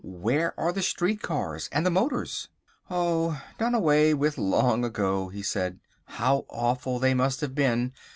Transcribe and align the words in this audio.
"Where 0.03 0.59
are 0.59 0.71
the 0.73 0.81
street 0.81 1.21
cars 1.21 1.69
and 1.71 1.85
the 1.85 1.91
motors?" 1.91 2.47
"Oh, 2.89 3.39
done 3.59 3.75
away 3.75 4.15
with 4.15 4.35
long 4.39 4.83
ago," 4.83 5.29
he 5.29 5.43
said; 5.43 5.79
"how 6.05 6.47
awful 6.49 6.97
they 6.97 7.13
must 7.13 7.39
have 7.41 7.53
been. 7.53 7.93